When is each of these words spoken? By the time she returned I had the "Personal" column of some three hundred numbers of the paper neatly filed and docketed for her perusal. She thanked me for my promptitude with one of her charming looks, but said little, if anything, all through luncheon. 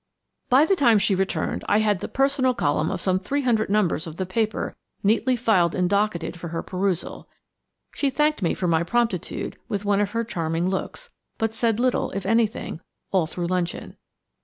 By 0.49 0.65
the 0.65 0.75
time 0.75 0.97
she 0.97 1.13
returned 1.13 1.63
I 1.69 1.77
had 1.77 1.99
the 1.99 2.07
"Personal" 2.07 2.55
column 2.55 2.89
of 2.89 2.99
some 2.99 3.19
three 3.19 3.43
hundred 3.43 3.69
numbers 3.69 4.07
of 4.07 4.17
the 4.17 4.25
paper 4.25 4.75
neatly 5.03 5.35
filed 5.35 5.75
and 5.75 5.87
docketed 5.87 6.39
for 6.39 6.47
her 6.47 6.63
perusal. 6.63 7.29
She 7.93 8.09
thanked 8.09 8.41
me 8.41 8.55
for 8.55 8.67
my 8.67 8.81
promptitude 8.81 9.57
with 9.69 9.85
one 9.85 10.01
of 10.01 10.09
her 10.09 10.23
charming 10.23 10.67
looks, 10.67 11.11
but 11.37 11.53
said 11.53 11.79
little, 11.79 12.09
if 12.13 12.25
anything, 12.25 12.81
all 13.11 13.27
through 13.27 13.45
luncheon. 13.45 13.95